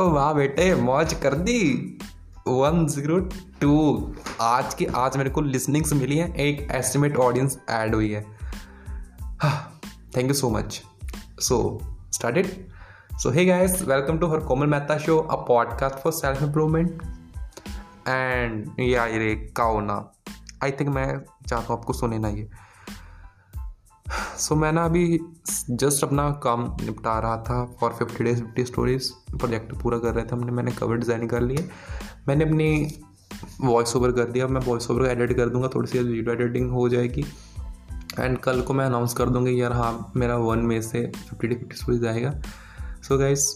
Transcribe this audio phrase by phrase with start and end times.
[0.00, 1.98] ओ वाह बेटे, मौज कर दी।
[2.48, 3.18] One zero
[3.60, 3.72] two.
[4.40, 8.22] आज की, आज मेरे को लिसनिंग्स मिली है, एक एस्टिमेट ऑडियंस ऐड हुई है।
[10.16, 10.82] Thank you so much
[11.40, 11.58] so
[12.12, 12.68] started
[13.22, 17.02] so hey guys welcome to her Komal Mehta show a podcast for self improvement
[18.08, 20.12] and या ये काओ ना
[20.64, 21.06] आई थिंक मैं
[21.46, 22.48] चाहता हूँ आपको सुने ना ये
[24.42, 25.18] सो मैं ना अभी
[25.70, 30.24] जस्ट अपना काम निपटा रहा था for fifty days fifty stories project पूरा कर रहे
[30.24, 31.68] थे हमने। मैंने कवर डिज़ाइन कर लिए
[32.28, 32.70] मैंने अपनी
[33.62, 36.88] वॉइस ओवर कर दिया मैं वॉइस ओवर एडिट कर दूँगा, थोड़ी सी वीडियो एडिटिंग हो
[36.88, 37.24] जाएगी।
[38.18, 41.54] एंड कल को मैं अनाउंस कर दूँगी यार हाँ मेरा वन मे से फिफ्टी डे
[41.54, 42.34] फिफ्टी स्टोरीज आएगा
[43.02, 43.46] सो गाइस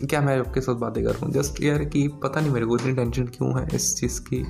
[0.00, 1.32] क्या मैं आपके साथ बातें कर रहा हूँ?
[1.34, 4.42] जस्ट यार कि पता नहीं मेरे को इतनी टेंशन क्यों है इस चीज़ की।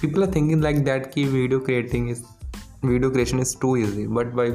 [0.00, 2.22] People are thinking like that कि video creating is
[2.84, 4.52] video creation is too easy but by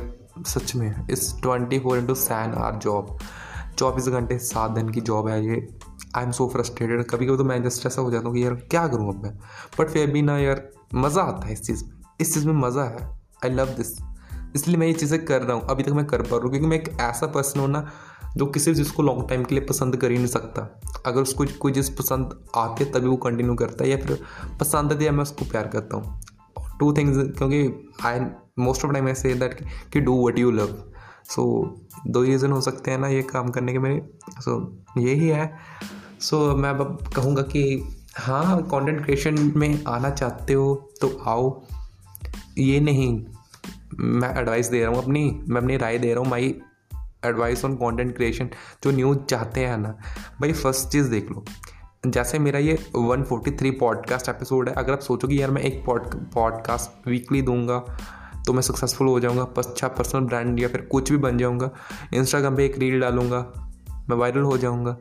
[0.47, 3.17] such में इस ट्वेंटी फोर इंटू सैन आर जॉब
[3.77, 5.55] चौबीस घंटे सात दिन की जॉब है ये।
[6.15, 8.53] आई एम सो फ्रस्ट्रेटेड कभी कभी तो मैं जस्ट ऐसा हो जाता हूँ कि यार,
[8.53, 9.33] क्या करूँ अब मैं?
[9.79, 12.83] बट फिर भी ना यार, मज़ा आता है इस चीज़ में। इस चीज़ में मज़ा
[12.83, 13.09] है।
[13.45, 13.91] आई लव दिस
[14.55, 16.67] इसलिए मैं ये चीज़ें कर रहा हूँ। अभी तक मैं कर पा रहा हूँ, क्योंकि
[16.67, 17.87] मैं एक ऐसा पर्सन हूँ ना,
[18.37, 21.45] जो किसी चीज़ को लॉन्ग टाइम के लिए पसंद कर ही नहीं सकता। अगर उसको
[21.59, 24.19] कोई चीज़ पसंद आती है, तभी वो कंटिन्यू करता है, या फिर
[24.59, 26.21] पसंद आती है मैं उसको प्यार करता हूँ।
[26.79, 28.19] टू थिंग्स क्योंकि I
[28.59, 30.83] most of time I say that कि do what you love
[31.29, 31.43] so
[32.07, 34.01] दो रीज़न हो सकते हैं ना ये काम करने के मेरे।
[34.39, 35.55] सो so, यही है।
[36.19, 37.83] सो so, मैं अब कहूँगा कि
[38.17, 41.65] हाँ कंटेंट क्रिएशन में आना चाहते हो तो आओ।
[42.57, 43.25] ये नहीं
[43.99, 46.55] मैं एडवाइस दे रहा हूँ अपनी मैं अपनी राय दे रहा हूँ my
[47.25, 48.49] advice on content creation
[48.83, 49.89] जो न्यूज़ चाहते हैं ना।
[50.41, 51.43] भाई फ़र्स्ट चीज़ देख लो।
[52.07, 57.07] जैसे मेरा ये 143 पॉडकास्ट एपिसोड है, अगर आप सोचोगे यार मैं एक पॉड, पॉडकास्ट
[57.07, 57.79] वीकली दूँगा
[58.47, 61.69] तो मैं सक्सेसफुल हो जाऊँगा अच्छा पर्सनल ब्रांड या फिर कुछ भी बन जाऊँगा
[62.13, 63.39] इंस्टाग्राम पे एक रील डालूँगा,
[64.09, 64.97] मैं वायरल हो जाऊँगा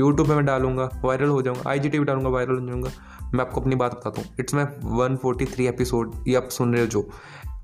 [0.00, 2.90] यूट्यूब पे मैं डालूँगा वायरल हो जाऊँगा आई जी डालूँगा वायरल हो जाऊँगा,
[3.34, 6.72] मैं आपको अपनी बात बताता हूँ। It's my one forty three episode ये आप सुन
[6.72, 7.10] रहे हो जो।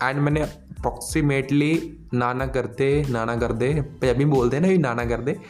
[0.02, 5.20] एंड मैंने अप्रॉक्सीमेटली नाना करते, नाना कर दे पंजाबी बोलते हैं ना ये नाना कर
[5.20, 5.40] दे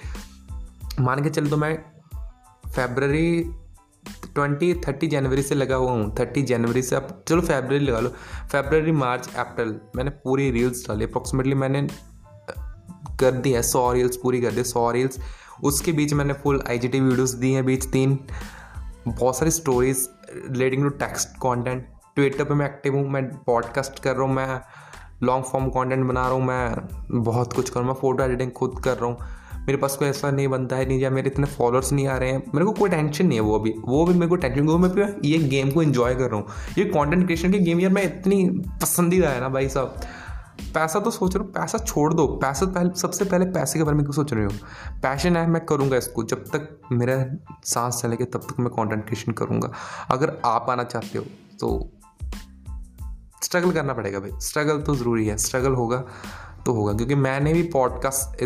[1.00, 1.92] मान के चल तो मैं
[2.74, 3.54] फेबररी
[4.34, 8.08] ट्वेंटी थर्टी जनवरी से लगा हुआ हूँ। थर्टी जनवरी से आप चलो फेबररी लगा लो।
[8.52, 11.86] फेबररी मार्च अप्रैल मैंने पूरी रील्स डाली। अप्रॉक्सीमेटली मैंने
[13.20, 15.18] कर दी है। सौ रील्स पूरी कर दी। सौ रील्स
[15.64, 18.18] उसके बीच मैंने full I G T videos दी हैं। बीच तीन
[19.08, 24.16] बहुत सारी stories relating to text content Twitter पर मैं एक्टिव हूँ। मैं पॉडकास्ट कर
[24.16, 24.60] रहा हूँ। मैं
[25.22, 28.50] लॉन्ग फॉर्म कॉन्टेंट बना रहा हूँ। मैं बहुत कुछ कर रहा हूँ। मैं फ़ोटो एडिटिंग
[28.52, 29.18] खुद कर रहा हूँ।
[29.62, 32.30] मेरे पास कोई ऐसा नहीं बनता है, नहीं या मेरे इतने फॉलोअर्स नहीं आ रहे
[32.30, 34.78] हैं। मेरे को कोई टेंशन नहीं है वो अभी। वो भी मेरे को टेंशन वो
[34.78, 36.46] मैं ये गेम को इन्जॉय कर रहा हूँ।
[36.78, 38.50] ये कॉन्टेंट क्रिएशन की गेम यार मैं इतनी
[38.82, 40.00] पसंदीदा है ना भाई साहब।
[40.74, 43.96] पैसा तो सोच रहा हूँ, पैसा छोड़ दो। पैसा पहले, सबसे पहले पैसे के बारे
[43.96, 44.52] में क्यों सोच रही हूँ?
[45.02, 47.24] पैशन है, मैं करूँगा इसको। जब तक मेरा
[47.64, 49.72] सांस चलेगा, तब तक मैं कंटेंट क्रिएशन करूँगा।
[50.10, 51.24] अगर आप आना चाहते हो
[51.60, 51.90] तो
[53.42, 56.04] स्ट्रगल करना पड़ेगा भाई। स्ट्रगल तो ज़रूरी है। स्ट्रगल होगा
[56.66, 58.42] तो होगा। क्योंकि मैंने भी पॉडकास्ट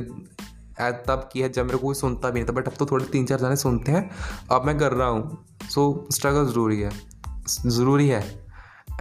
[0.81, 3.27] तब की है, जब मेरे कोई सुनता भी नहीं था बट अब तो थोड़े तीन
[3.27, 4.11] चार जाने सुनते हैं।
[4.51, 6.91] अब मैं कर रहा हूँ। सो स्ट्रगल ज़रूरी है।
[7.67, 8.47] ज़रूरी है।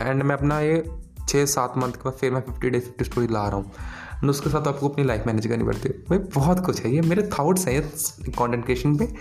[0.01, 0.83] एंड मैं अपना ये
[1.29, 3.71] छः सात मंथ के बाद फिर मैं फिफ्टी डेज़ फिफ्टी स्टोरी ला रहा हूँ।
[4.15, 7.01] एंड उसके साथ आपको अपनी लाइफ मैनेज करनी पड़ती है। भाई, बहुत कुछ है। ये
[7.01, 9.13] मेरे थाट्स हैं, ये कॉन्टेंट क्रिएशन पे।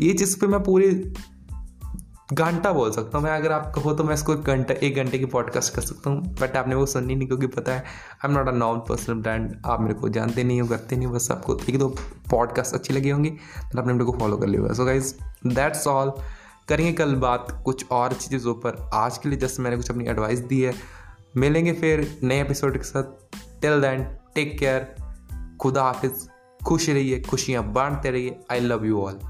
[0.00, 1.14] ये जिस पर मैं पूरी
[2.32, 5.18] घंटा बोल सकता हूँ मैं, अगर आप कहो तो मैं इसको एक घंटा, एक घंटे
[5.18, 8.36] की पॉडकास्ट कर सकता हूँ। बट आपने वो सुननी नहीं, क्योंकि पता है I am
[8.38, 11.30] not a non personal brand आप मेरे को जानते नहीं हो, करते नहीं हो, बस
[11.30, 11.88] आपको एक दो
[12.30, 15.14] पॉडकास्ट अच्छी लगी होंगी तो आपने मेरे को फॉलो कर लिया सो गाइज़
[15.46, 16.12] दैट्स ऑल
[16.68, 20.38] करेंगे कल बात कुछ और चीज़ों पर। आज के लिए जस्ट मैंने कुछ अपनी एडवाइस
[20.40, 20.74] दी है।
[21.36, 24.04] मिलेंगे फिर नए एपिसोड के साथ। टिल दैन
[24.34, 24.94] टेक केयर
[25.60, 26.28] खुदा हाफिज।
[26.60, 29.20] खुश रहिए, खुशियाँ बांटते रहिए। आई लव यू ऑल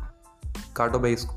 [0.76, 1.35] काटो भाई इसको।